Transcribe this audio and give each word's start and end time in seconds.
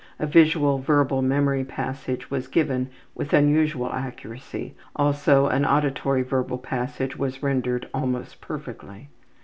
A 0.17 0.25
visual 0.25 0.79
verbal 0.79 1.21
memory 1.21 1.63
passage 1.63 2.31
was 2.31 2.47
given 2.47 2.89
with 3.13 3.33
unusual 3.33 3.93
accuracy, 3.93 4.73
also 4.95 5.45
an 5.45 5.63
auditory 5.63 6.23
verbal 6.23 6.57
passage 6.57 7.17
was 7.17 7.43
rendered 7.43 7.87
almost 7.93 8.41
perfectly. 8.41 9.09